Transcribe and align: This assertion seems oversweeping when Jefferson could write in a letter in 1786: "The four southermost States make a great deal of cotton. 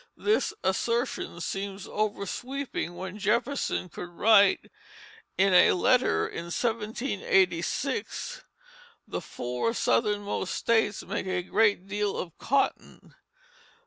This 0.17 0.51
assertion 0.63 1.41
seems 1.41 1.85
oversweeping 1.87 2.95
when 2.95 3.19
Jefferson 3.19 3.87
could 3.87 4.09
write 4.09 4.71
in 5.37 5.53
a 5.53 5.73
letter 5.73 6.27
in 6.27 6.45
1786: 6.45 8.43
"The 9.07 9.21
four 9.21 9.73
southermost 9.73 10.55
States 10.55 11.03
make 11.03 11.27
a 11.27 11.43
great 11.43 11.85
deal 11.87 12.17
of 12.17 12.35
cotton. 12.39 13.13